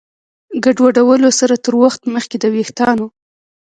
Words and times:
ګډوډولو 0.63 1.29
سره 1.39 1.55
تر 1.63 1.73
وخت 1.81 2.01
مخکې 2.15 2.37
د 2.39 2.45
ویښتانو 2.53 3.05